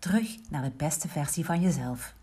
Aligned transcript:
Terug 0.00 0.36
naar 0.50 0.62
de 0.62 0.72
beste 0.76 1.08
versie 1.08 1.44
van 1.44 1.60
jezelf. 1.60 2.14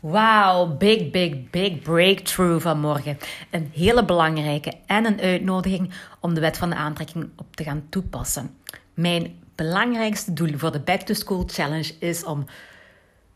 Wauw, 0.00 0.76
big, 0.76 1.10
big, 1.10 1.50
big 1.50 1.78
breakthrough 1.78 2.62
vanmorgen. 2.62 3.18
Een 3.50 3.70
hele 3.74 4.04
belangrijke 4.04 4.72
en 4.86 5.04
een 5.06 5.20
uitnodiging 5.20 5.92
om 6.20 6.34
de 6.34 6.40
wet 6.40 6.58
van 6.58 6.70
de 6.70 6.76
aantrekking 6.76 7.30
op 7.36 7.56
te 7.56 7.64
gaan 7.64 7.86
toepassen. 7.88 8.56
Mijn 8.94 9.38
belangrijkste 9.54 10.32
doel 10.32 10.58
voor 10.58 10.72
de 10.72 10.80
Back 10.80 11.00
to 11.00 11.14
School 11.14 11.44
Challenge 11.46 11.94
is 11.98 12.24
om 12.24 12.44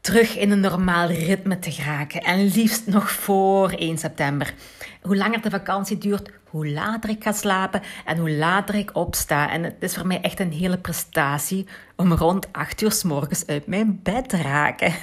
terug 0.05 0.37
in 0.37 0.51
een 0.51 0.61
normaal 0.61 1.09
ritme 1.09 1.59
te 1.59 1.71
geraken. 1.71 2.21
En 2.21 2.47
liefst 2.47 2.87
nog 2.87 3.11
voor 3.11 3.71
1 3.71 3.99
september. 3.99 4.55
Hoe 5.03 5.17
langer 5.17 5.43
de 5.43 5.51
vakantie 5.51 5.99
duurt, 5.99 6.31
hoe 6.49 6.69
later 6.69 7.11
ik 7.11 7.23
ga 7.23 7.33
slapen 7.33 7.83
en 8.05 8.19
hoe 8.19 8.31
later 8.31 8.75
ik 8.75 8.97
opsta. 8.97 9.51
En 9.51 9.63
het 9.63 9.75
is 9.79 9.95
voor 9.95 10.07
mij 10.07 10.21
echt 10.21 10.41
een 10.41 10.53
hele 10.53 10.79
prestatie 10.79 11.67
om 11.97 12.13
rond 12.13 12.53
8 12.53 12.83
uur 12.83 12.93
s 12.93 13.03
morgens 13.03 13.47
uit 13.47 13.67
mijn 13.67 14.01
bed 14.03 14.29
te 14.29 14.37
raken. 14.37 14.95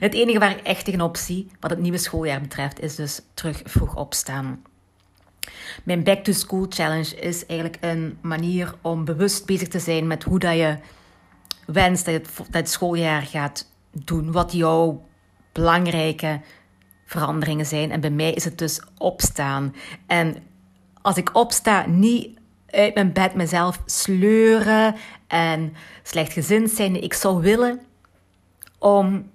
Het 0.00 0.14
enige 0.14 0.38
waar 0.38 0.50
ik 0.50 0.60
echt 0.66 0.84
tegenop 0.84 1.16
zie, 1.16 1.50
wat 1.60 1.70
het 1.70 1.80
nieuwe 1.80 1.98
schooljaar 1.98 2.40
betreft, 2.40 2.80
is 2.80 2.94
dus 2.94 3.20
terug 3.34 3.60
vroeg 3.64 3.96
opstaan. 3.96 4.62
Mijn 5.84 6.02
Back 6.02 6.24
to 6.24 6.32
School 6.32 6.66
Challenge 6.68 7.16
is 7.16 7.46
eigenlijk 7.46 7.82
een 7.84 8.18
manier 8.20 8.74
om 8.80 9.04
bewust 9.04 9.46
bezig 9.46 9.68
te 9.68 9.78
zijn 9.78 10.06
met 10.06 10.22
hoe 10.22 10.38
dat 10.38 10.56
je 10.56 10.78
wenst 11.66 12.04
dat 12.04 12.14
dat 12.36 12.46
het 12.50 12.70
schooljaar 12.70 13.22
gaat 13.22 13.72
doen. 13.94 14.32
Wat 14.32 14.52
jouw 14.52 15.06
belangrijke 15.52 16.40
veranderingen 17.06 17.66
zijn. 17.66 17.90
En 17.90 18.00
bij 18.00 18.10
mij 18.10 18.32
is 18.32 18.44
het 18.44 18.58
dus 18.58 18.80
opstaan. 18.98 19.74
En 20.06 20.36
als 21.02 21.16
ik 21.16 21.36
opsta, 21.36 21.86
niet 21.86 22.38
uit 22.70 22.94
mijn 22.94 23.12
bed 23.12 23.34
mezelf 23.34 23.80
sleuren 23.86 24.94
en 25.26 25.72
slechtgezind 26.02 26.70
zijn. 26.70 27.02
Ik 27.02 27.14
zou 27.14 27.42
willen 27.42 27.80
om 28.78 29.30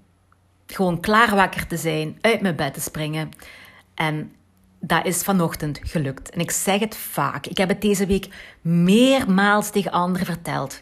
gewoon 0.68 1.00
klaar 1.00 1.36
wakker 1.36 1.68
te 1.68 1.78
zijn, 1.78 2.18
uit 2.22 2.42
mijn 2.42 2.56
bed 2.56 2.74
te 2.74 2.82
springen. 2.82 3.32
En 3.96 4.32
dat 4.80 5.06
is 5.06 5.24
vanochtend 5.24 5.80
gelukt. 5.84 6.30
En 6.30 6.40
ik 6.40 6.52
zeg 6.52 6.80
het 6.80 6.96
vaak. 6.96 7.48
Ik 7.48 7.58
heb 7.58 7.70
het 7.70 7.82
deze 7.82 8.06
week 8.06 8.28
meermaals 8.62 9.70
tegen 9.70 9.92
anderen 9.92 10.26
verteld. 10.26 10.82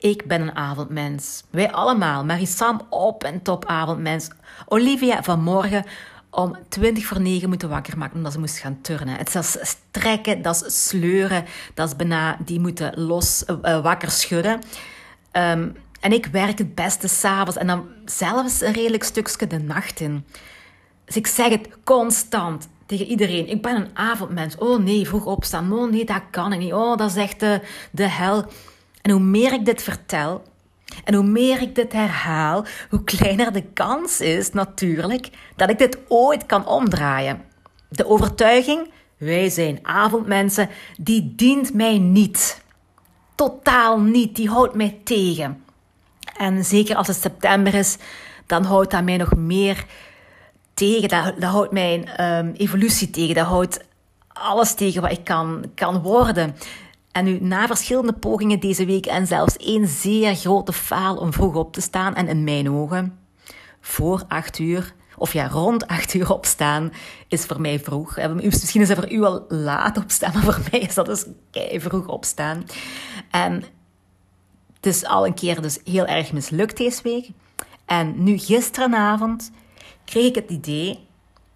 Ik 0.00 0.26
ben 0.26 0.40
een 0.40 0.56
avondmens. 0.56 1.42
Wij 1.50 1.72
allemaal. 1.72 2.24
Marisam 2.24 2.80
op 2.88 3.24
en 3.24 3.42
top 3.42 3.64
avondmens. 3.64 4.28
Olivia 4.66 5.22
vanmorgen 5.22 5.84
om 6.30 6.56
20 6.68 7.06
voor 7.06 7.20
9 7.20 7.48
moeten 7.48 7.68
wakker 7.68 7.98
maken 7.98 8.16
omdat 8.16 8.32
ze 8.32 8.38
moest 8.38 8.58
gaan 8.58 8.78
turnen. 8.80 9.16
Het 9.16 9.34
is 9.34 9.56
strekken, 9.60 10.42
dat 10.42 10.64
is 10.66 10.88
sleuren, 10.88 11.44
dat 11.74 11.88
is 11.88 11.96
bijna 11.96 12.36
die 12.44 12.60
moeten 12.60 13.00
los 13.00 13.44
uh, 13.46 13.82
wakker 13.82 14.10
schudden. 14.10 14.60
Um, 15.32 15.76
en 16.00 16.12
ik 16.12 16.26
werk 16.26 16.58
het 16.58 16.74
beste 16.74 17.08
s'avonds 17.08 17.56
en 17.56 17.66
dan 17.66 17.88
zelfs 18.04 18.60
een 18.60 18.72
redelijk 18.72 19.04
stukje 19.04 19.46
de 19.46 19.58
nacht 19.58 20.00
in. 20.00 20.24
Dus 21.04 21.16
ik 21.16 21.26
zeg 21.26 21.48
het 21.48 21.68
constant 21.84 22.68
tegen 22.86 23.06
iedereen. 23.06 23.48
Ik 23.48 23.62
ben 23.62 23.76
een 23.76 23.90
avondmens. 23.94 24.56
Oh 24.56 24.78
nee, 24.78 25.08
vroeg 25.08 25.24
opstaan. 25.24 25.72
Oh 25.72 25.90
nee, 25.90 26.04
dat 26.04 26.22
kan 26.30 26.52
ik 26.52 26.58
niet. 26.58 26.72
Oh, 26.72 26.96
dat 26.96 27.10
is 27.10 27.16
echt 27.16 27.40
de, 27.40 27.60
de 27.90 28.08
hel. 28.08 28.44
En 29.02 29.10
hoe 29.10 29.20
meer 29.20 29.52
ik 29.52 29.64
dit 29.64 29.82
vertel 29.82 30.42
en 31.04 31.14
hoe 31.14 31.24
meer 31.24 31.62
ik 31.62 31.74
dit 31.74 31.92
herhaal, 31.92 32.64
hoe 32.90 33.04
kleiner 33.04 33.52
de 33.52 33.62
kans 33.62 34.20
is 34.20 34.52
natuurlijk 34.52 35.30
dat 35.56 35.70
ik 35.70 35.78
dit 35.78 35.98
ooit 36.08 36.46
kan 36.46 36.66
omdraaien. 36.66 37.42
De 37.88 38.06
overtuiging, 38.06 38.90
wij 39.16 39.50
zijn 39.50 39.78
avondmensen, 39.82 40.68
die 40.98 41.32
dient 41.36 41.74
mij 41.74 41.98
niet. 41.98 42.62
Totaal 43.34 44.00
niet, 44.00 44.36
die 44.36 44.48
houdt 44.48 44.74
mij 44.74 45.00
tegen. 45.04 45.64
En 46.36 46.64
zeker 46.64 46.96
als 46.96 47.06
het 47.06 47.16
september 47.16 47.74
is, 47.74 47.96
dan 48.46 48.64
houdt 48.64 48.90
dat 48.90 49.04
mij 49.04 49.16
nog 49.16 49.36
meer 49.36 49.84
tegen. 50.74 51.08
Dat, 51.08 51.50
houdt 51.50 51.72
mijn 51.72 52.24
um, 52.24 52.52
evolutie 52.56 53.10
tegen. 53.10 53.34
Dat 53.34 53.46
houdt 53.46 53.80
alles 54.28 54.74
tegen 54.74 55.02
wat 55.02 55.10
ik 55.10 55.24
kan, 55.24 55.64
kan 55.74 56.02
worden. 56.02 56.56
En 57.12 57.24
nu, 57.24 57.40
na 57.40 57.66
verschillende 57.66 58.12
pogingen 58.12 58.60
deze 58.60 58.86
week 58.86 59.06
en 59.06 59.26
zelfs 59.26 59.56
één 59.56 59.88
zeer 59.88 60.34
grote 60.34 60.72
faal 60.72 61.16
om 61.16 61.32
vroeg 61.32 61.54
op 61.54 61.72
te 61.72 61.80
staan, 61.80 62.14
en 62.14 62.28
in 62.28 62.44
mijn 62.44 62.70
ogen, 62.70 63.18
voor 63.80 64.24
acht 64.28 64.58
uur, 64.58 64.94
of 65.16 65.32
ja, 65.32 65.48
rond 65.48 65.86
acht 65.86 66.14
uur 66.14 66.32
opstaan, 66.32 66.92
is 67.28 67.44
voor 67.44 67.60
mij 67.60 67.80
vroeg. 67.80 68.16
Misschien 68.42 68.80
is 68.80 68.88
dat 68.88 68.96
voor 68.96 69.12
u 69.12 69.22
al 69.22 69.44
laat 69.48 69.96
opstaan, 69.96 70.32
maar 70.34 70.42
voor 70.42 70.60
mij 70.70 70.80
is 70.80 70.94
dat 70.94 71.06
dus 71.06 71.24
kei 71.50 71.80
vroeg 71.80 72.06
opstaan. 72.06 72.64
En 73.30 73.64
het 74.74 74.86
is 74.86 75.04
al 75.04 75.26
een 75.26 75.34
keer 75.34 75.62
dus 75.62 75.78
heel 75.84 76.06
erg 76.06 76.32
mislukt 76.32 76.76
deze 76.76 77.02
week. 77.02 77.30
En 77.84 78.22
nu 78.22 78.38
gisteravond 78.38 79.50
kreeg 80.04 80.26
ik 80.26 80.34
het 80.34 80.50
idee, 80.50 80.90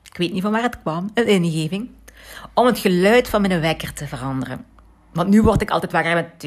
ik 0.02 0.16
weet 0.16 0.32
niet 0.32 0.42
van 0.42 0.52
waar 0.52 0.62
het 0.62 0.80
kwam, 0.80 1.10
een 1.14 1.26
ingeving, 1.26 1.90
om 2.54 2.66
het 2.66 2.78
geluid 2.78 3.28
van 3.28 3.40
mijn 3.40 3.60
wekker 3.60 3.92
te 3.92 4.06
veranderen. 4.06 4.72
Want 5.14 5.28
nu 5.28 5.42
word 5.42 5.62
ik 5.62 5.70
altijd 5.70 5.92
wakker 5.92 6.14
met. 6.14 6.42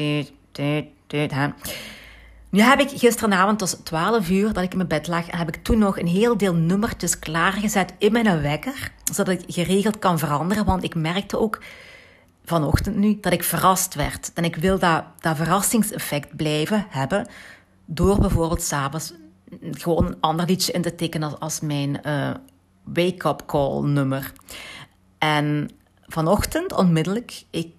Nu 2.50 2.60
heb 2.60 2.80
ik 2.80 2.90
gisteravond 2.90 3.58
tot 3.58 3.84
12 3.84 4.30
uur 4.30 4.52
dat 4.52 4.62
ik 4.62 4.70
in 4.70 4.76
mijn 4.76 4.88
bed 4.88 5.06
lag 5.06 5.28
en 5.28 5.38
heb 5.38 5.48
ik 5.48 5.62
toen 5.62 5.78
nog 5.78 5.98
een 5.98 6.06
heel 6.06 6.36
deel 6.36 6.54
nummertjes 6.54 7.18
klaargezet 7.18 7.94
in 7.98 8.12
mijn 8.12 8.42
wekker, 8.42 8.92
zodat 9.12 9.34
ik 9.34 9.54
geregeld 9.54 9.98
kan 9.98 10.18
veranderen. 10.18 10.64
Want 10.64 10.84
ik 10.84 10.94
merkte 10.94 11.38
ook 11.38 11.60
vanochtend 12.44 12.96
nu 12.96 13.18
dat 13.20 13.32
ik 13.32 13.44
verrast 13.44 13.94
werd. 13.94 14.30
En 14.34 14.44
ik 14.44 14.56
wil 14.56 14.78
dat, 14.78 15.04
dat 15.20 15.36
verrassingseffect 15.36 16.36
blijven 16.36 16.86
hebben 16.88 17.26
door 17.84 18.18
bijvoorbeeld 18.18 18.62
s'avonds 18.62 19.12
gewoon 19.70 20.06
een 20.06 20.20
ander 20.20 20.46
liedje 20.46 20.72
in 20.72 20.82
te 20.82 20.94
tekenen 20.94 21.38
als, 21.38 21.60
mijn 21.60 22.00
uh, 22.06 22.30
wake-up 22.84 23.42
call 23.46 23.82
nummer. 23.82 24.32
En 25.18 25.70
vanochtend 26.06 26.72
onmiddellijk, 26.72 27.42
ik, 27.50 27.72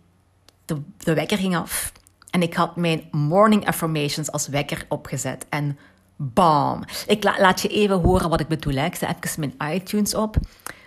de, 0.70 0.82
de 0.98 1.14
wekker 1.14 1.38
ging 1.38 1.56
af 1.56 1.92
en 2.30 2.42
ik 2.42 2.54
had 2.54 2.76
mijn 2.76 3.08
morning 3.12 3.68
affirmations 3.68 4.32
als 4.32 4.48
wekker 4.48 4.86
opgezet. 4.90 5.46
En 5.50 5.78
bam! 6.16 6.84
Ik 7.08 7.24
laat 7.24 7.62
je 7.62 7.68
even 7.68 8.02
horen 8.02 8.30
wat 8.30 8.40
ik 8.40 8.48
bedoel. 8.48 8.74
Ik 8.74 8.96
zet 8.96 9.16
even 9.24 9.54
mijn 9.58 9.74
iTunes 9.74 10.16
op. 10.16 10.38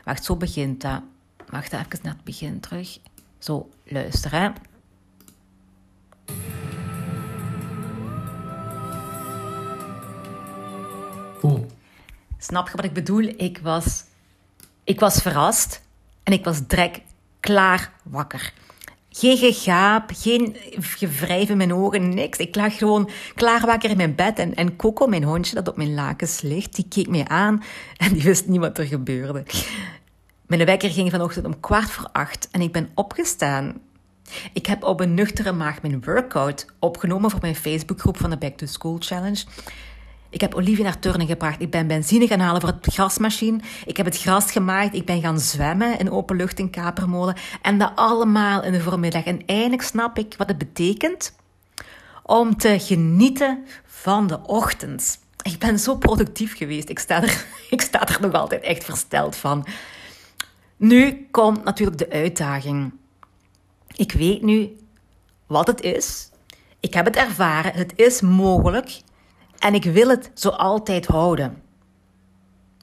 Wacht, 0.04 0.24
zo 0.24 0.36
begint 0.36 0.80
dat. 0.80 1.02
Wacht 1.48 1.72
even 1.72 1.98
naar 2.02 2.12
het 2.12 2.24
begin 2.24 2.60
terug. 2.60 2.98
Zo, 3.38 3.70
luister 3.84 4.30
hè. 4.30 4.50
Snap 12.38 12.68
je 12.68 12.76
wat 12.76 12.84
ik 12.84 12.92
bedoel? 12.92 13.22
Ik 13.22 13.58
was, 13.58 14.04
ik 14.84 15.00
was 15.00 15.22
verrast 15.22 15.82
en 16.22 16.32
ik 16.32 16.44
was 16.44 16.66
direct 16.66 17.00
klaar 17.40 17.92
wakker. 18.02 18.52
Geen 19.12 19.36
gegaap, 19.36 20.10
geen 20.14 20.56
gevrijf 20.78 21.48
in 21.48 21.56
mijn 21.56 21.74
ogen, 21.74 22.14
niks. 22.14 22.38
Ik 22.38 22.54
lag 22.54 22.78
gewoon 22.78 23.10
klaar 23.34 23.66
wakker 23.66 23.90
in 23.90 23.96
mijn 23.96 24.14
bed. 24.14 24.38
En, 24.38 24.54
en 24.54 24.76
Coco, 24.76 25.06
mijn 25.06 25.24
hondje 25.24 25.54
dat 25.54 25.68
op 25.68 25.76
mijn 25.76 25.94
lakens 25.94 26.40
ligt, 26.40 26.74
die 26.74 26.88
keek 26.88 27.08
mij 27.08 27.24
aan 27.24 27.62
en 27.96 28.12
die 28.12 28.22
wist 28.22 28.46
niet 28.46 28.60
wat 28.60 28.78
er 28.78 28.86
gebeurde. 28.86 29.44
Mijn 30.46 30.64
wekker 30.64 30.90
ging 30.90 31.10
vanochtend 31.10 31.46
om 31.46 31.60
kwart 31.60 31.90
voor 31.90 32.08
acht 32.12 32.48
en 32.50 32.60
ik 32.60 32.72
ben 32.72 32.90
opgestaan. 32.94 33.80
Ik 34.52 34.66
heb 34.66 34.84
op 34.84 35.00
een 35.00 35.14
nuchtere 35.14 35.52
maag 35.52 35.82
mijn 35.82 36.02
workout 36.04 36.66
opgenomen 36.78 37.30
voor 37.30 37.40
mijn 37.40 37.56
Facebookgroep 37.56 38.16
van 38.16 38.30
de 38.30 38.36
Back 38.36 38.56
to 38.56 38.66
School 38.66 38.96
Challenge. 38.98 39.44
Ik 40.32 40.40
heb 40.40 40.54
Olivia 40.54 40.84
naar 40.84 40.98
turnen 40.98 41.26
gebracht. 41.26 41.60
Ik 41.60 41.70
ben 41.70 41.86
benzine 41.86 42.26
gaan 42.26 42.40
halen 42.40 42.60
voor 42.60 42.70
het 42.70 42.94
grasmachine. 42.94 43.60
Ik 43.86 43.96
heb 43.96 44.06
het 44.06 44.18
gras 44.18 44.52
gemaaid. 44.52 44.94
Ik 44.94 45.04
ben 45.04 45.20
gaan 45.20 45.40
zwemmen 45.40 45.98
in 45.98 46.10
open 46.10 46.36
lucht 46.36 46.58
in 46.58 46.70
Kapermolen. 46.70 47.36
En 47.62 47.78
dat 47.78 47.92
allemaal 47.94 48.62
in 48.62 48.72
de 48.72 48.80
voormiddag. 48.80 49.24
En 49.24 49.46
eindelijk 49.46 49.82
snap 49.82 50.18
ik 50.18 50.34
wat 50.38 50.48
het 50.48 50.58
betekent 50.58 51.34
om 52.22 52.56
te 52.56 52.78
genieten 52.80 53.66
van 53.86 54.26
de 54.26 54.42
ochtend. 54.42 55.18
Ik 55.42 55.58
ben 55.58 55.78
zo 55.78 55.96
productief 55.96 56.56
geweest. 56.56 56.88
Ik 56.88 56.98
sta 56.98 57.22
er, 57.22 57.44
ik 57.70 57.80
sta 57.80 58.08
er 58.08 58.20
nog 58.20 58.32
altijd 58.32 58.62
echt 58.62 58.84
versteld 58.84 59.36
van. 59.36 59.66
Nu 60.76 61.28
komt 61.30 61.64
natuurlijk 61.64 61.98
de 61.98 62.10
uitdaging. 62.10 62.92
Ik 63.96 64.12
weet 64.12 64.42
nu 64.42 64.76
wat 65.46 65.66
het 65.66 65.80
is. 65.80 66.30
Ik 66.80 66.94
heb 66.94 67.04
het 67.04 67.16
ervaren. 67.16 67.72
Het 67.72 67.92
is 67.96 68.20
mogelijk. 68.20 69.00
En 69.62 69.74
ik 69.74 69.84
wil 69.84 70.08
het 70.08 70.30
zo 70.34 70.48
altijd 70.48 71.06
houden. 71.06 71.62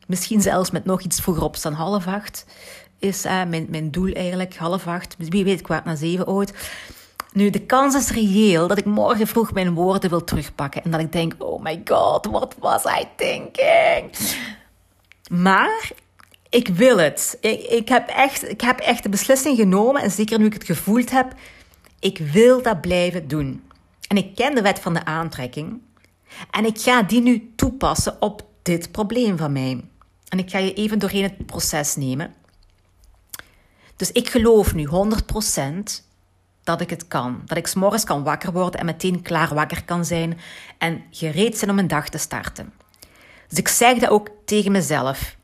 Misschien 0.08 0.42
zelfs 0.42 0.72
met 0.72 0.86
nog 0.86 1.02
iets 1.02 1.22
vroeger 1.22 1.44
opstaan, 1.44 1.74
half 1.74 2.08
acht 2.08 2.46
is 3.00 3.26
uh, 3.26 3.44
mijn, 3.44 3.68
mijn 3.70 3.92
doel 3.92 4.14
eigenlijk, 4.14 4.56
half 4.56 4.88
acht. 4.88 5.16
Wie 5.18 5.44
weet, 5.44 5.60
ik 5.60 5.68
waard 5.68 5.86
naar 5.86 5.98
zeven 5.98 6.28
ooit. 6.28 6.54
Nu, 7.34 7.50
de 7.50 7.66
kans 7.66 7.96
is 7.96 8.10
reëel 8.10 8.68
dat 8.68 8.78
ik 8.78 8.86
morgen 8.86 9.28
vroeg 9.28 9.54
mijn 9.54 9.74
woorden 9.74 10.10
wil 10.10 10.24
terugpakken. 10.24 10.84
En 10.84 10.92
dat 10.92 11.00
ik 11.00 11.12
denk, 11.12 11.34
oh 11.38 11.62
my 11.64 11.81
god, 11.86 12.26
what 12.26 12.56
was 12.60 12.84
I 12.84 13.08
thinking? 13.16 14.12
Maar 15.32 15.92
ik 16.50 16.68
wil 16.68 16.98
het. 16.98 17.38
Ik, 17.42 17.62
ik, 17.62 17.90
heb 17.90 18.08
echt, 18.08 18.50
ik 18.50 18.62
heb 18.62 18.80
echt 18.80 19.04
de 19.04 19.10
beslissing 19.10 19.58
genomen. 19.58 20.02
En 20.02 20.12
zeker 20.12 20.40
nu 20.40 20.46
ik 20.46 20.54
het 20.54 20.66
gevoeld 20.66 21.12
heb, 21.12 21.34
ik 22.00 22.18
wil 22.18 22.62
dat 22.62 22.82
blijven 22.82 23.28
doen. 23.28 23.64
En 24.08 24.18
ik 24.18 24.36
ken 24.36 24.56
de 24.56 24.62
wet 24.62 24.80
van 24.80 24.94
de 24.94 25.06
aantrekking. 25.06 25.82
En 26.52 26.66
ik 26.66 26.80
ga 26.81 27.04
die 27.04 27.22
nu 27.22 27.54
toepassen 27.56 28.22
op 28.22 28.48
dit 28.62 28.92
probleem 28.92 29.38
van 29.38 29.52
mij. 29.52 29.84
En 30.28 30.40
ik 30.40 30.50
ga 30.50 30.58
je 30.58 30.74
even 30.74 31.00
doorheen 31.00 31.24
het 31.24 31.46
proces 31.46 31.96
nemen. 31.96 32.34
Dus 33.96 34.12
ik 34.12 34.30
geloof 34.30 34.74
nu 34.74 34.88
100% 34.88 34.92
dat 36.64 36.81
ik 36.81 36.90
het 36.90 37.08
kan. 37.08 37.42
Dat 37.46 37.58
ik 37.58 37.68
s'morgens 37.68 38.04
kan 38.04 38.24
wakker 38.24 38.52
worden 38.52 38.80
en 38.80 38.86
meteen 38.86 39.22
klaar 39.22 39.54
wakker 39.54 39.84
kan 39.84 40.06
zijn 40.06 40.40
en 40.78 41.04
gereed 41.12 41.58
zijn 41.58 41.72
om 41.72 41.80
een 41.80 41.88
dag 41.88 42.10
te 42.10 42.18
starten. 42.18 42.74
Dus 43.48 43.58
ik 43.58 43.68
zeg 43.68 43.98
dat 43.98 44.10
ook 44.10 44.30
tegen 44.46 44.72
mezelf. 44.72 45.38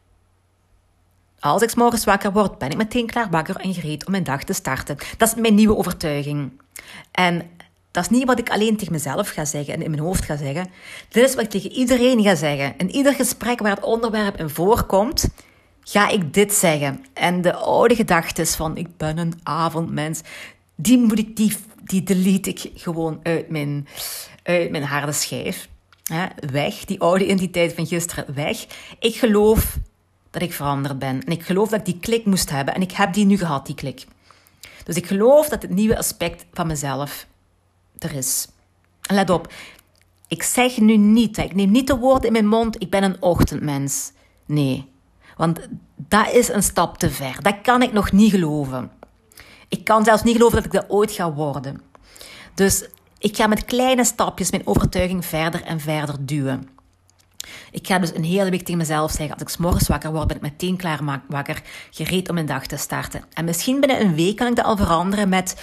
Als 1.39 1.61
ik 1.61 1.69
s'morgens 1.69 2.03
wakker 2.03 2.31
word, 2.31 2.57
ben 2.57 2.69
ik 2.69 2.77
meteen 2.77 3.05
klaar 3.05 3.29
wakker 3.29 3.55
en 3.55 3.73
gereed 3.73 4.05
om 4.05 4.11
mijn 4.11 4.23
dag 4.23 4.43
te 4.43 4.53
starten. 4.53 4.97
Dat 5.17 5.27
is 5.27 5.35
mijn 5.35 5.55
nieuwe 5.55 5.75
overtuiging. 5.75 6.61
En 7.11 7.49
dat 7.95 8.03
is 8.03 8.09
niet 8.09 8.25
wat 8.25 8.39
ik 8.39 8.49
alleen 8.49 8.77
tegen 8.77 8.93
mezelf 8.93 9.29
ga 9.29 9.45
zeggen 9.45 9.73
en 9.73 9.81
in 9.81 9.89
mijn 9.89 10.01
hoofd 10.01 10.25
ga 10.25 10.37
zeggen. 10.37 10.67
Dit 11.09 11.29
is 11.29 11.35
wat 11.35 11.43
ik 11.43 11.49
tegen 11.49 11.71
iedereen 11.71 12.23
ga 12.23 12.35
zeggen. 12.35 12.73
In 12.77 12.91
ieder 12.91 13.13
gesprek 13.13 13.59
waar 13.59 13.75
het 13.75 13.83
onderwerp 13.83 14.39
in 14.39 14.49
voorkomt, 14.49 15.27
ga 15.83 16.09
ik 16.09 16.33
dit 16.33 16.53
zeggen. 16.53 17.05
En 17.13 17.41
de 17.41 17.53
oude 17.53 17.95
gedachten 17.95 18.47
van 18.47 18.77
ik 18.77 18.97
ben 18.97 19.17
een 19.17 19.33
avondmens, 19.43 20.21
die 20.75 20.97
moet 20.97 21.19
ik, 21.19 21.35
die, 21.35 21.55
die 21.83 22.03
delete 22.03 22.49
ik 22.49 22.71
gewoon 22.75 23.19
uit 23.23 23.49
mijn, 23.49 23.87
uit 24.43 24.71
mijn 24.71 24.83
harde 24.83 25.11
schijf. 25.11 25.67
weg, 26.51 26.85
die 26.85 26.99
oude 26.99 27.23
identiteit 27.23 27.73
van 27.73 27.87
gisteren, 27.87 28.33
weg. 28.33 28.65
Ik 28.99 29.15
geloof 29.15 29.77
dat 30.31 30.41
ik 30.41 30.53
veranderd 30.53 30.99
ben. 30.99 31.23
En 31.25 31.31
ik 31.31 31.43
geloof 31.43 31.69
dat 31.69 31.79
ik 31.79 31.85
die 31.85 31.99
klik 31.99 32.25
moest 32.25 32.49
hebben. 32.49 32.73
En 32.73 32.81
ik 32.81 32.91
heb 32.91 33.13
die 33.13 33.25
nu 33.25 33.37
gehad, 33.37 33.65
die 33.65 33.75
klik. 33.75 34.05
Dus 34.83 34.95
ik 34.95 35.07
geloof 35.07 35.49
dat 35.49 35.61
het 35.61 35.71
nieuwe 35.71 35.97
aspect 35.97 36.45
van 36.53 36.67
mezelf 36.67 37.27
er 37.99 38.13
is. 38.13 38.47
Let 39.01 39.29
op, 39.29 39.53
ik 40.27 40.43
zeg 40.43 40.77
nu 40.77 40.97
niet, 40.97 41.37
ik 41.37 41.55
neem 41.55 41.71
niet 41.71 41.87
de 41.87 41.97
woorden 41.97 42.25
in 42.25 42.31
mijn 42.31 42.47
mond, 42.47 42.81
ik 42.81 42.89
ben 42.89 43.03
een 43.03 43.21
ochtendmens. 43.21 44.11
Nee, 44.45 44.91
want 45.37 45.59
dat 45.95 46.31
is 46.31 46.47
een 46.47 46.63
stap 46.63 46.97
te 46.97 47.09
ver. 47.09 47.41
Dat 47.41 47.61
kan 47.61 47.81
ik 47.81 47.93
nog 47.93 48.11
niet 48.11 48.31
geloven. 48.31 48.91
Ik 49.67 49.83
kan 49.83 50.03
zelfs 50.03 50.23
niet 50.23 50.35
geloven 50.35 50.55
dat 50.55 50.65
ik 50.65 50.71
dat 50.71 50.89
ooit 50.89 51.11
ga 51.11 51.33
worden. 51.33 51.81
Dus 52.53 52.87
ik 53.17 53.35
ga 53.35 53.47
met 53.47 53.65
kleine 53.65 54.05
stapjes 54.05 54.51
mijn 54.51 54.67
overtuiging 54.67 55.25
verder 55.25 55.63
en 55.63 55.79
verder 55.79 56.25
duwen. 56.25 56.69
Ik 57.71 57.87
ga 57.87 57.99
dus 57.99 58.15
een 58.15 58.23
hele 58.23 58.49
week 58.49 58.63
tegen 58.63 58.77
mezelf 58.77 59.11
zeggen: 59.11 59.33
als 59.33 59.41
ik 59.41 59.49
s 59.49 59.57
morgens 59.57 59.87
wakker 59.87 60.11
word, 60.11 60.27
ben 60.27 60.35
ik 60.35 60.41
meteen 60.41 60.77
klaar 60.77 61.21
wakker, 61.27 61.61
gereed 61.91 62.29
om 62.29 62.33
mijn 62.33 62.47
dag 62.47 62.65
te 62.65 62.77
starten. 62.77 63.23
En 63.33 63.45
misschien 63.45 63.79
binnen 63.79 64.01
een 64.01 64.15
week 64.15 64.35
kan 64.35 64.47
ik 64.47 64.55
dat 64.55 64.65
al 64.65 64.77
veranderen 64.77 65.29
met 65.29 65.61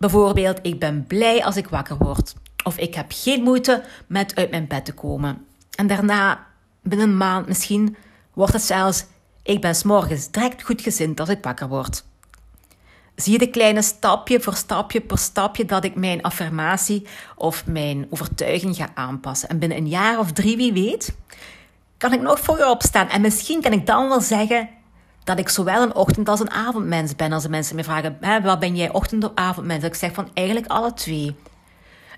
bijvoorbeeld: 0.00 0.58
ik 0.62 0.78
ben 0.78 1.06
blij 1.06 1.44
als 1.44 1.56
ik 1.56 1.68
wakker 1.68 1.96
word. 1.96 2.34
Of 2.64 2.76
ik 2.76 2.94
heb 2.94 3.06
geen 3.08 3.42
moeite 3.42 3.84
met 4.06 4.34
uit 4.34 4.50
mijn 4.50 4.66
bed 4.66 4.84
te 4.84 4.92
komen. 4.92 5.46
En 5.74 5.86
daarna, 5.86 6.46
binnen 6.82 7.08
een 7.08 7.16
maand 7.16 7.46
misschien, 7.46 7.96
wordt 8.34 8.52
het 8.52 8.62
zelfs: 8.62 9.04
ik 9.42 9.60
ben 9.60 9.74
morgens 9.84 10.30
direct 10.30 10.62
goed 10.62 10.80
gezind 10.82 11.20
als 11.20 11.28
ik 11.28 11.42
wakker 11.42 11.68
word. 11.68 12.04
Zie 13.14 13.32
je 13.32 13.38
de 13.38 13.50
kleine 13.50 13.82
stapje 13.82 14.40
voor 14.40 14.54
stapje 14.54 15.00
per 15.00 15.18
stapje 15.18 15.64
dat 15.64 15.84
ik 15.84 15.94
mijn 15.94 16.22
affirmatie 16.22 17.06
of 17.36 17.66
mijn 17.66 18.06
overtuiging 18.10 18.76
ga 18.76 18.90
aanpassen. 18.94 19.48
En 19.48 19.58
binnen 19.58 19.78
een 19.78 19.88
jaar 19.88 20.18
of 20.18 20.32
drie, 20.32 20.56
wie 20.56 20.72
weet, 20.72 21.14
kan 21.96 22.12
ik 22.12 22.20
nog 22.20 22.40
vroeger 22.40 22.68
opstaan. 22.68 23.08
En 23.08 23.20
misschien 23.20 23.60
kan 23.60 23.72
ik 23.72 23.86
dan 23.86 24.08
wel 24.08 24.20
zeggen 24.20 24.68
dat 25.24 25.38
ik 25.38 25.48
zowel 25.48 25.82
een 25.82 25.94
ochtend- 25.94 26.28
als 26.28 26.40
een 26.40 26.50
avondmens 26.50 27.16
ben. 27.16 27.32
Als 27.32 27.42
de 27.42 27.48
mensen 27.48 27.76
me 27.76 27.84
vragen, 27.84 28.16
hè, 28.20 28.40
wat 28.40 28.58
ben 28.58 28.76
jij, 28.76 28.92
ochtend- 28.92 29.24
of 29.24 29.30
avondmens? 29.34 29.84
Ik 29.84 29.94
zeg 29.94 30.12
van 30.12 30.30
eigenlijk 30.34 30.66
alle 30.66 30.94
twee. 30.94 31.36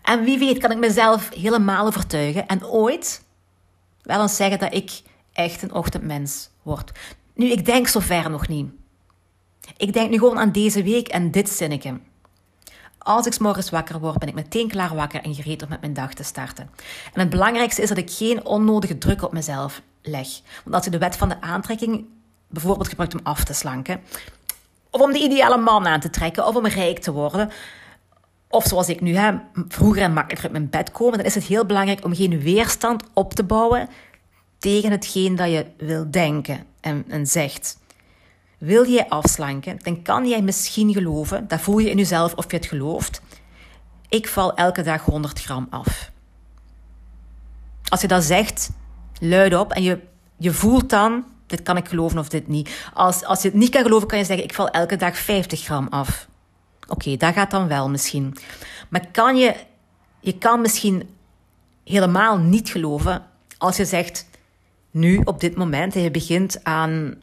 En 0.02 0.24
wie 0.24 0.38
weet 0.38 0.58
kan 0.58 0.70
ik 0.70 0.78
mezelf 0.78 1.30
helemaal 1.34 1.86
overtuigen 1.86 2.46
en 2.46 2.66
ooit 2.66 3.24
wel 4.02 4.22
eens 4.22 4.36
zeggen 4.36 4.58
dat 4.58 4.74
ik 4.74 5.02
echt 5.32 5.62
een 5.62 5.74
ochtendmens 5.74 6.50
word. 6.62 6.92
Nu, 7.34 7.50
ik 7.50 7.64
denk 7.64 7.88
zover 7.88 8.30
nog 8.30 8.48
niet. 8.48 8.70
Ik 9.76 9.92
denk 9.92 10.10
nu 10.10 10.18
gewoon 10.18 10.38
aan 10.38 10.52
deze 10.52 10.82
week 10.82 11.08
en 11.08 11.30
dit 11.30 11.48
zinnetje. 11.48 12.00
Als 12.98 13.26
ik 13.26 13.38
morgens 13.38 13.70
wakker 13.70 14.00
word, 14.00 14.18
ben 14.18 14.28
ik 14.28 14.34
meteen 14.34 14.68
klaar 14.68 14.94
wakker 14.94 15.22
en 15.22 15.34
gereed 15.34 15.62
om 15.62 15.68
met 15.68 15.80
mijn 15.80 15.92
dag 15.92 16.14
te 16.14 16.22
starten. 16.22 16.70
En 17.12 17.20
het 17.20 17.30
belangrijkste 17.30 17.82
is 17.82 17.88
dat 17.88 17.98
ik 17.98 18.10
geen 18.10 18.44
onnodige 18.46 18.98
druk 18.98 19.22
op 19.22 19.32
mezelf 19.32 19.82
leg. 20.02 20.28
Want 20.64 20.74
als 20.74 20.84
je 20.84 20.90
de 20.90 20.98
wet 20.98 21.16
van 21.16 21.28
de 21.28 21.40
aantrekking 21.40 22.06
bijvoorbeeld 22.52 22.88
gebruikt 22.88 23.14
om 23.14 23.20
af 23.22 23.44
te 23.44 23.52
slanken, 23.52 24.00
of 24.90 25.00
om 25.00 25.12
de 25.12 25.18
ideale 25.18 25.56
man 25.56 25.86
aan 25.86 26.00
te 26.00 26.10
trekken, 26.10 26.46
of 26.46 26.56
om 26.56 26.66
rijk 26.66 26.98
te 26.98 27.12
worden, 27.12 27.50
of 28.48 28.64
zoals 28.66 28.88
ik 28.88 29.00
nu 29.00 29.16
heb, 29.16 29.40
vroeger 29.68 30.02
en 30.02 30.12
makkelijker 30.12 30.44
uit 30.44 30.58
mijn 30.58 30.70
bed 30.70 30.90
komen, 30.90 31.18
dan 31.18 31.26
is 31.26 31.34
het 31.34 31.44
heel 31.44 31.66
belangrijk 31.66 32.04
om 32.04 32.14
geen 32.14 32.40
weerstand 32.40 33.04
op 33.12 33.34
te 33.34 33.44
bouwen 33.44 33.88
tegen 34.58 34.90
hetgeen 34.90 35.36
dat 35.36 35.50
je 35.50 35.66
wil 35.76 36.10
denken 36.10 36.64
en, 36.80 37.04
en 37.08 37.26
zegt. 37.26 37.78
Wil 38.58 38.86
jij 38.86 39.08
afslanken, 39.08 39.78
dan 39.82 40.02
kan 40.02 40.28
jij 40.28 40.42
misschien 40.42 40.92
geloven, 40.92 41.48
dat 41.48 41.60
voel 41.60 41.78
je 41.78 41.90
in 41.90 41.96
jezelf 41.96 42.34
of 42.34 42.50
je 42.50 42.56
het 42.56 42.66
gelooft, 42.66 43.22
ik 44.08 44.28
val 44.28 44.54
elke 44.54 44.82
dag 44.82 45.04
100 45.04 45.40
gram 45.42 45.66
af. 45.70 46.10
Als 47.88 48.00
je 48.00 48.08
dat 48.08 48.24
zegt, 48.24 48.70
luid 49.20 49.54
op 49.54 49.72
en 49.72 49.82
je, 49.82 50.00
je 50.36 50.52
voelt 50.52 50.90
dan, 50.90 51.24
dit 51.52 51.62
kan 51.62 51.76
ik 51.76 51.88
geloven 51.88 52.18
of 52.18 52.28
dit 52.28 52.48
niet. 52.48 52.70
Als, 52.94 53.24
als 53.24 53.42
je 53.42 53.48
het 53.48 53.56
niet 53.56 53.70
kan 53.70 53.82
geloven, 53.82 54.08
kan 54.08 54.18
je 54.18 54.24
zeggen, 54.24 54.44
ik 54.44 54.54
val 54.54 54.68
elke 54.68 54.96
dag 54.96 55.16
50 55.16 55.60
gram 55.60 55.86
af. 55.90 56.26
Oké, 56.88 57.16
dat 57.16 57.34
gaat 57.34 57.50
dan 57.50 57.68
wel 57.68 57.88
misschien. 57.88 58.36
Maar 58.88 59.06
kan 59.12 59.36
je, 59.36 59.54
je 60.20 60.38
kan 60.38 60.60
misschien 60.60 61.08
helemaal 61.84 62.38
niet 62.38 62.68
geloven 62.68 63.24
als 63.58 63.76
je 63.76 63.84
zegt, 63.84 64.26
nu 64.90 65.20
op 65.24 65.40
dit 65.40 65.56
moment, 65.56 65.94
en 65.94 66.02
je 66.02 66.10
begint 66.10 66.64
aan 66.64 67.14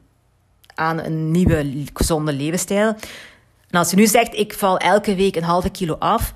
aan 0.79 0.99
een 0.99 1.31
nieuwe 1.31 1.83
gezonde 1.93 2.33
levensstijl. 2.33 2.95
En 3.69 3.79
als 3.79 3.89
je 3.89 3.95
nu 3.95 4.07
zegt, 4.07 4.33
ik 4.33 4.53
val 4.53 4.77
elke 4.77 5.15
week 5.15 5.35
een 5.35 5.43
halve 5.43 5.69
kilo 5.69 5.95
af, 5.99 6.33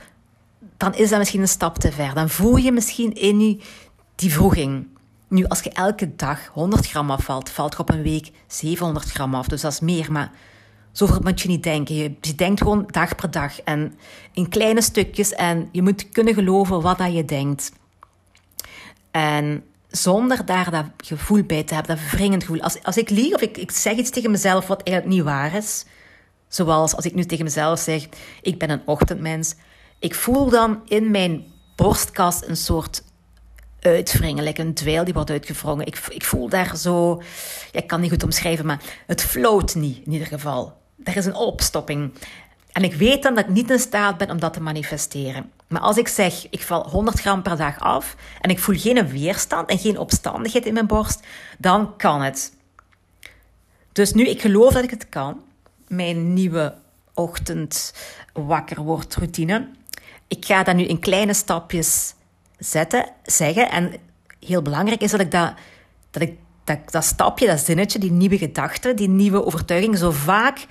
dan 0.77 0.95
is 0.95 1.09
dat 1.09 1.19
misschien 1.19 1.41
een 1.41 1.47
stap 1.47 1.77
te 1.77 1.91
ver. 1.91 2.13
Dan 2.13 2.29
voel 2.29 2.55
je 2.55 2.71
misschien 2.71 3.13
in 3.13 3.61
die 4.15 4.31
vroeging. 4.31 4.87
Nu, 5.33 5.45
als 5.45 5.61
je 5.61 5.69
elke 5.69 6.15
dag 6.15 6.47
100 6.47 6.87
gram 6.87 7.11
afvalt, 7.11 7.49
valt 7.49 7.73
je 7.73 7.79
op 7.79 7.89
een 7.89 8.01
week 8.01 8.31
700 8.47 9.11
gram 9.11 9.35
af. 9.35 9.47
Dus 9.47 9.61
dat 9.61 9.71
is 9.71 9.79
meer, 9.79 10.11
maar 10.11 10.31
zo 10.91 11.07
moet 11.21 11.41
je 11.41 11.47
niet 11.47 11.63
denken. 11.63 11.95
Je, 11.95 12.35
denkt 12.35 12.61
gewoon 12.61 12.87
dag 12.91 13.15
per 13.15 13.31
dag 13.31 13.61
en 13.61 13.93
in 14.33 14.49
kleine 14.49 14.81
stukjes. 14.81 15.33
En 15.33 15.69
je 15.71 15.81
moet 15.81 16.09
kunnen 16.09 16.33
geloven 16.33 16.81
wat 16.81 16.97
dat 16.97 17.13
je 17.13 17.25
denkt. 17.25 17.71
En 19.11 19.63
zonder 19.87 20.45
daar 20.45 20.71
dat 20.71 20.85
gevoel 20.97 21.43
bij 21.43 21.63
te 21.63 21.73
hebben, 21.73 21.95
dat 21.95 22.05
verwringend 22.05 22.43
gevoel. 22.43 22.61
Als, 22.61 22.83
als 22.83 22.97
ik 22.97 23.09
lieg 23.09 23.33
of 23.33 23.41
ik, 23.41 23.57
ik 23.57 23.71
zeg 23.71 23.95
iets 23.95 24.09
tegen 24.09 24.31
mezelf 24.31 24.67
wat 24.67 24.81
eigenlijk 24.81 25.17
niet 25.17 25.25
waar 25.25 25.55
is, 25.55 25.85
zoals 26.47 26.95
als 26.95 27.05
ik 27.05 27.15
nu 27.15 27.25
tegen 27.25 27.43
mezelf 27.43 27.79
zeg, 27.79 28.07
ik 28.41 28.59
ben 28.59 28.69
een 28.69 28.81
ochtendmens, 28.85 29.55
ik 29.99 30.15
voel 30.15 30.49
dan 30.49 30.81
in 30.85 31.11
mijn 31.11 31.45
borstkast 31.75 32.43
een 32.47 32.57
soort 32.57 33.03
uitwringen, 33.83 34.43
like 34.43 34.61
een 34.61 34.73
dweil 34.73 35.03
die 35.03 35.13
wordt 35.13 35.29
uitgevrongen. 35.29 35.85
Ik, 35.85 35.97
ik 36.09 36.23
voel 36.25 36.49
daar 36.49 36.77
zo, 36.77 37.21
ik 37.71 37.87
kan 37.87 38.01
niet 38.01 38.09
goed 38.11 38.23
omschrijven, 38.23 38.65
maar 38.65 38.81
het 39.07 39.21
floot 39.21 39.75
niet 39.75 40.05
in 40.05 40.11
ieder 40.11 40.27
geval. 40.27 40.77
Er 41.03 41.17
is 41.17 41.25
een 41.25 41.35
opstopping. 41.35 42.13
En 42.71 42.83
ik 42.83 42.93
weet 42.93 43.23
dan 43.23 43.35
dat 43.35 43.43
ik 43.43 43.49
niet 43.49 43.69
in 43.69 43.79
staat 43.79 44.17
ben 44.17 44.29
om 44.29 44.39
dat 44.39 44.53
te 44.53 44.61
manifesteren. 44.61 45.51
Maar 45.67 45.81
als 45.81 45.97
ik 45.97 46.07
zeg, 46.07 46.49
ik 46.49 46.61
val 46.61 46.89
100 46.89 47.19
gram 47.19 47.41
per 47.41 47.57
dag 47.57 47.79
af 47.79 48.15
en 48.41 48.49
ik 48.49 48.59
voel 48.59 48.79
geen 48.79 49.07
weerstand 49.07 49.69
en 49.69 49.77
geen 49.79 49.97
opstandigheid 49.97 50.65
in 50.65 50.73
mijn 50.73 50.87
borst, 50.87 51.19
dan 51.57 51.97
kan 51.97 52.21
het. 52.21 52.53
Dus 53.91 54.13
nu, 54.13 54.27
ik 54.27 54.41
geloof 54.41 54.73
dat 54.73 54.83
ik 54.83 54.89
het 54.89 55.09
kan. 55.09 55.41
Mijn 55.87 56.33
nieuwe 56.33 56.73
ochtend 57.13 57.93
wakker 58.33 58.81
wordt 58.81 59.15
routine. 59.15 59.69
Ik 60.27 60.45
ga 60.45 60.63
dat 60.63 60.75
nu 60.75 60.83
in 60.83 60.99
kleine 60.99 61.33
stapjes 61.33 62.13
zetten, 62.63 63.05
zeggen. 63.23 63.71
En 63.71 63.93
heel 64.39 64.61
belangrijk 64.61 65.01
is 65.01 65.11
dat 65.11 65.19
ik 65.19 65.31
dat, 65.31 65.53
dat, 66.11 66.21
ik, 66.21 66.37
dat, 66.63 66.91
dat 66.91 67.03
stapje, 67.03 67.47
dat 67.47 67.59
zinnetje, 67.59 67.99
die 67.99 68.11
nieuwe 68.11 68.37
gedachte, 68.37 68.93
die 68.93 69.09
nieuwe 69.09 69.45
overtuiging 69.45 69.97
zo 69.97 70.11
vaak 70.11 70.67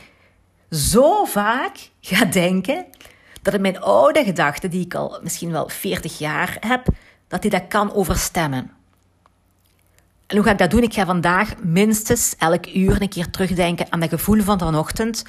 zo 0.73 1.25
vaak 1.25 1.91
ga 2.01 2.25
denken 2.25 2.85
dat 3.43 3.53
het 3.53 3.63
mijn 3.63 3.81
oude 3.81 4.25
gedachten, 4.25 4.71
die 4.71 4.85
ik 4.85 4.95
al 4.95 5.19
misschien 5.23 5.51
wel 5.51 5.69
40 5.69 6.19
jaar 6.19 6.57
heb, 6.61 6.87
dat 7.29 7.43
hij 7.43 7.51
dat 7.51 7.67
kan 7.69 7.95
overstemmen. 7.95 8.71
En 10.27 10.37
hoe 10.37 10.47
ga 10.47 10.53
ik 10.53 10.59
dat 10.59 10.71
doen? 10.71 10.83
Ik 10.83 10.95
ga 10.95 11.07
vandaag 11.07 11.63
minstens 11.63 12.35
elk 12.39 12.67
uur 12.75 13.03
een 13.03 13.09
keer 13.09 13.31
terugdenken 13.31 13.87
aan 13.91 14.01
dat 14.01 14.09
gevoel 14.09 14.41
van 14.43 14.59
vanochtend, 14.59 15.25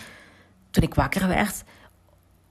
toen 0.71 0.83
ik 0.83 0.93
wakker 0.93 1.27
werd. 1.27 1.63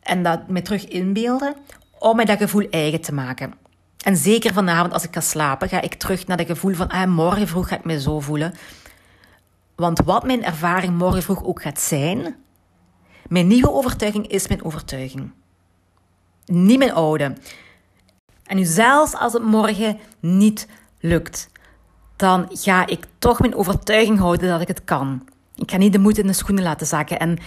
En 0.00 0.22
dat 0.22 0.48
me 0.48 0.62
terug 0.62 0.88
inbeelden, 0.88 1.56
om 1.98 2.16
mij 2.16 2.24
dat 2.24 2.38
gevoel 2.38 2.68
eigen 2.70 3.00
te 3.00 3.14
maken. 3.14 3.54
En 4.02 4.16
zeker 4.16 4.52
vanavond 4.52 4.92
als 4.92 5.04
ik 5.04 5.14
ga 5.14 5.20
slapen, 5.20 5.68
ga 5.68 5.80
ik 5.80 5.94
terug 5.94 6.26
naar 6.26 6.36
dat 6.36 6.46
gevoel 6.46 6.74
van, 6.74 6.88
ah, 6.88 7.06
morgen 7.08 7.48
vroeg 7.48 7.68
ga 7.68 7.76
ik 7.76 7.84
me 7.84 8.00
zo 8.00 8.20
voelen. 8.20 8.54
Want 9.76 10.00
wat 10.04 10.24
mijn 10.24 10.44
ervaring 10.44 10.98
morgen 10.98 11.22
vroeg 11.22 11.44
ook 11.44 11.62
gaat 11.62 11.80
zijn, 11.80 12.36
mijn 13.28 13.46
nieuwe 13.46 13.70
overtuiging 13.70 14.26
is 14.26 14.48
mijn 14.48 14.64
overtuiging. 14.64 15.30
Niet 16.44 16.78
mijn 16.78 16.92
oude. 16.92 17.36
En 18.44 18.56
nu 18.56 18.64
zelfs 18.64 19.14
als 19.14 19.32
het 19.32 19.42
morgen 19.42 19.98
niet 20.20 20.68
lukt, 21.00 21.50
dan 22.16 22.46
ga 22.50 22.86
ik 22.86 23.06
toch 23.18 23.40
mijn 23.40 23.54
overtuiging 23.54 24.18
houden 24.18 24.48
dat 24.48 24.60
ik 24.60 24.68
het 24.68 24.84
kan. 24.84 25.28
Ik 25.54 25.70
ga 25.70 25.76
niet 25.76 25.92
de 25.92 25.98
moed 25.98 26.18
in 26.18 26.26
de 26.26 26.32
schoenen 26.32 26.64
laten 26.64 26.86
zakken. 26.86 27.18
En 27.18 27.38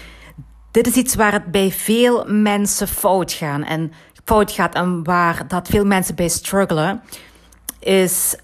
dit 0.71 0.87
is 0.87 0.95
iets 0.95 1.15
waar 1.15 1.31
het 1.31 1.51
bij 1.51 1.71
veel 1.71 2.25
mensen 2.27 2.87
fout 2.87 3.31
gaan 3.31 3.63
en 3.63 3.91
fout 4.25 4.51
gaat 4.51 4.75
en 4.75 5.03
waar 5.03 5.47
dat 5.47 5.67
veel 5.67 5.85
mensen 5.85 6.15
bij 6.15 6.27
struggelen, 6.27 7.01
is 7.79 8.35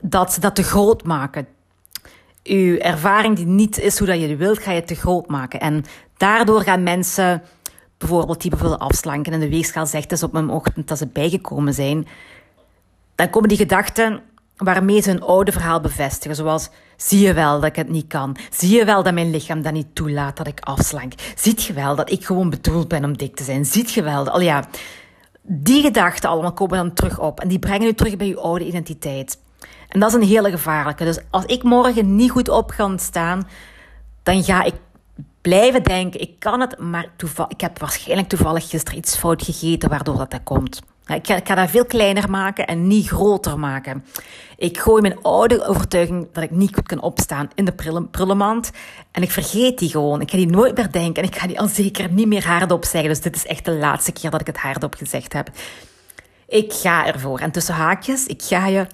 dat 0.00 0.32
ze 0.32 0.40
dat 0.40 0.54
te 0.54 0.62
groot 0.62 1.04
maken. 1.04 1.46
Uw 2.44 2.76
ervaring 2.76 3.36
die 3.36 3.46
niet 3.46 3.78
is 3.78 3.98
hoe 3.98 4.06
dat 4.06 4.20
je 4.20 4.36
wilt, 4.36 4.58
ga 4.58 4.72
je 4.72 4.84
te 4.84 4.94
groot 4.94 5.28
maken. 5.28 5.60
En 5.60 5.84
daardoor 6.16 6.60
gaan 6.60 6.82
mensen 6.82 7.42
bijvoorbeeld 7.98 8.40
die 8.40 8.50
bijvoorbeeld 8.50 8.80
afslanken 8.80 9.32
en 9.32 9.40
de 9.40 9.48
weegschaal 9.48 9.86
zegt 9.86 10.08
dus 10.08 10.22
op 10.22 10.34
een 10.34 10.50
ochtend 10.50 10.88
dat 10.88 10.98
ze 10.98 11.06
bijgekomen 11.06 11.74
zijn, 11.74 12.06
dan 13.14 13.30
komen 13.30 13.48
die 13.48 13.58
gedachten 13.58 14.22
waarmee 14.56 15.00
ze 15.00 15.10
een 15.10 15.22
oude 15.22 15.52
verhaal 15.52 15.80
bevestigen. 15.80 16.36
Zoals, 16.36 16.68
zie 16.96 17.20
je 17.20 17.32
wel 17.32 17.60
dat 17.60 17.68
ik 17.68 17.76
het 17.76 17.88
niet 17.88 18.06
kan? 18.06 18.36
Zie 18.50 18.76
je 18.76 18.84
wel 18.84 19.02
dat 19.02 19.14
mijn 19.14 19.30
lichaam 19.30 19.62
dat 19.62 19.72
niet 19.72 19.94
toelaat 19.94 20.36
dat 20.36 20.46
ik 20.46 20.60
afslank? 20.60 21.12
Ziet 21.36 21.62
je 21.62 21.72
wel 21.72 21.96
dat 21.96 22.10
ik 22.10 22.26
gewoon 22.26 22.50
bedoeld 22.50 22.88
ben 22.88 23.04
om 23.04 23.16
dik 23.16 23.36
te 23.36 23.44
zijn? 23.44 23.64
Ziet 23.64 23.92
je 23.92 24.02
wel? 24.02 24.28
Al 24.28 24.40
ja, 24.40 24.64
die 25.42 25.82
gedachten 25.82 26.28
allemaal 26.28 26.52
komen 26.52 26.76
dan 26.76 26.92
terug 26.92 27.18
op. 27.18 27.40
En 27.40 27.48
die 27.48 27.58
brengen 27.58 27.88
u 27.88 27.94
terug 27.94 28.16
bij 28.16 28.26
je 28.26 28.40
oude 28.40 28.66
identiteit. 28.66 29.38
En 29.88 30.00
dat 30.00 30.08
is 30.08 30.14
een 30.14 30.28
hele 30.28 30.50
gevaarlijke. 30.50 31.04
Dus 31.04 31.18
als 31.30 31.44
ik 31.44 31.62
morgen 31.62 32.16
niet 32.16 32.30
goed 32.30 32.48
op 32.48 32.70
ga 32.70 32.96
staan, 32.96 33.48
dan 34.22 34.44
ga 34.44 34.62
ik 34.62 34.74
blijven 35.40 35.82
denken, 35.82 36.20
ik 36.20 36.38
kan 36.38 36.60
het, 36.60 36.78
maar 36.78 37.06
ik 37.48 37.60
heb 37.60 37.78
waarschijnlijk 37.78 38.28
toevallig 38.28 38.68
gisteren 38.68 38.98
iets 38.98 39.16
fout 39.16 39.42
gegeten, 39.42 39.88
waardoor 39.88 40.16
dat, 40.16 40.30
dat 40.30 40.42
komt. 40.44 40.80
Ik 41.06 41.26
ga, 41.44 41.54
dat 41.54 41.70
veel 41.70 41.84
kleiner 41.84 42.30
maken 42.30 42.66
en 42.66 42.86
niet 42.86 43.08
groter 43.08 43.58
maken. 43.58 44.04
Ik 44.56 44.78
gooi 44.78 45.02
mijn 45.02 45.22
oude 45.22 45.66
overtuiging 45.66 46.28
dat 46.32 46.42
ik 46.42 46.50
niet 46.50 46.74
goed 46.74 46.86
kan 46.86 47.00
opstaan 47.00 47.50
in 47.54 47.64
de 47.64 48.06
prullenmand. 48.10 48.70
En 49.10 49.22
ik 49.22 49.30
vergeet 49.30 49.78
die 49.78 49.90
gewoon. 49.90 50.20
Ik 50.20 50.30
ga 50.30 50.36
die 50.36 50.46
nooit 50.46 50.76
meer 50.76 50.92
denken 50.92 51.22
en 51.22 51.28
ik 51.28 51.36
ga 51.36 51.46
die 51.46 51.60
al 51.60 51.66
zeker 51.66 52.12
niet 52.12 52.26
meer 52.26 52.46
hardop 52.46 52.84
zeggen. 52.84 53.10
Dus 53.10 53.20
dit 53.20 53.36
is 53.36 53.46
echt 53.46 53.64
de 53.64 53.72
laatste 53.72 54.12
keer 54.12 54.30
dat 54.30 54.40
ik 54.40 54.46
het 54.46 54.56
hardop 54.56 54.94
gezegd 54.94 55.32
heb. 55.32 55.50
Ik 56.48 56.72
ga 56.72 57.06
ervoor. 57.06 57.38
En 57.38 57.50
tussen 57.50 57.74
haakjes, 57.74 58.26
ik 58.26 58.42
ga 58.42 58.66
je 58.66 58.86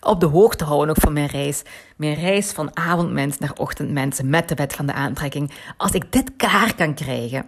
op 0.00 0.20
de 0.20 0.26
hoogte 0.26 0.64
houden 0.64 0.96
ook 0.96 1.02
van 1.02 1.12
mijn 1.12 1.26
reis. 1.26 1.62
Mijn 1.96 2.14
reis 2.14 2.50
van 2.50 2.76
avondmens 2.76 3.38
naar 3.38 3.52
ochtendmens 3.56 4.20
met 4.22 4.48
de 4.48 4.54
wet 4.54 4.72
van 4.72 4.86
de 4.86 4.92
aantrekking. 4.92 5.50
Als 5.76 5.92
ik 5.92 6.12
dit 6.12 6.30
klaar 6.36 6.74
kan 6.74 6.94
krijgen, 6.94 7.44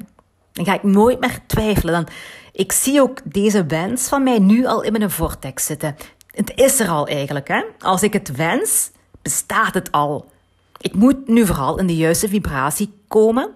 dan 0.52 0.64
ga 0.64 0.74
ik 0.74 0.82
nooit 0.82 1.20
meer 1.20 1.38
twijfelen. 1.46 1.94
Dan, 1.94 2.08
ik 2.52 2.72
zie 2.72 3.00
ook 3.00 3.18
deze 3.24 3.66
wens 3.66 4.08
van 4.08 4.22
mij 4.22 4.38
nu 4.38 4.66
al 4.66 4.82
in 4.82 4.92
mijn 4.92 5.10
vortex 5.10 5.66
zitten. 5.66 5.96
Het 6.30 6.52
is 6.54 6.80
er 6.80 6.88
al 6.88 7.06
eigenlijk. 7.06 7.48
Hè? 7.48 7.62
Als 7.78 8.02
ik 8.02 8.12
het 8.12 8.36
wens, 8.36 8.90
bestaat 9.22 9.74
het 9.74 9.92
al. 9.92 10.30
Ik 10.78 10.94
moet 10.94 11.28
nu 11.28 11.46
vooral 11.46 11.78
in 11.78 11.86
de 11.86 11.96
juiste 11.96 12.28
vibratie 12.28 12.92
komen. 13.08 13.50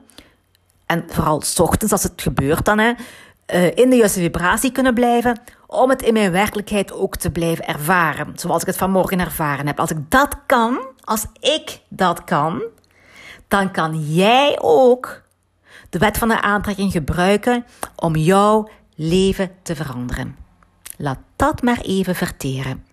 En 0.86 1.04
vooral 1.08 1.42
s 1.42 1.58
ochtends, 1.58 1.92
als 1.92 2.02
het 2.02 2.22
gebeurt 2.22 2.64
dan, 2.64 2.78
hè, 2.78 2.92
eh, 3.46 3.76
in 3.76 3.90
de 3.90 3.96
juiste 3.96 4.20
vibratie 4.20 4.72
kunnen 4.72 4.94
blijven. 4.94 5.40
Om 5.66 5.90
het 5.90 6.02
in 6.02 6.12
mijn 6.12 6.32
werkelijkheid 6.32 6.92
ook 6.92 7.16
te 7.16 7.30
blijven 7.30 7.66
ervaren. 7.66 8.32
Zoals 8.34 8.60
ik 8.60 8.66
het 8.66 8.76
vanmorgen 8.76 9.20
ervaren 9.20 9.66
heb. 9.66 9.80
Als 9.80 9.90
ik 9.90 10.10
dat 10.10 10.36
kan, 10.46 10.86
als 11.04 11.26
ik 11.40 11.80
dat 11.88 12.24
kan, 12.24 12.62
dan 13.48 13.70
kan 13.70 14.00
jij 14.00 14.58
ook 14.60 15.22
de 15.96 16.04
wet 16.04 16.18
van 16.18 16.28
de 16.28 16.40
aantrekking 16.40 16.92
gebruiken 16.92 17.64
om 17.94 18.16
jouw 18.16 18.68
leven 18.94 19.50
te 19.62 19.76
veranderen. 19.76 20.36
Laat 20.96 21.18
dat 21.36 21.62
maar 21.62 21.80
even 21.80 22.14
verteren. 22.14 22.84